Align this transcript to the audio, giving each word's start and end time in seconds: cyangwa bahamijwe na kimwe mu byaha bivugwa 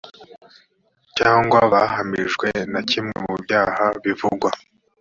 cyangwa 1.17 1.59
bahamijwe 1.73 2.47
na 2.71 2.81
kimwe 2.89 3.17
mu 3.27 3.35
byaha 3.43 3.85
bivugwa 4.03 4.49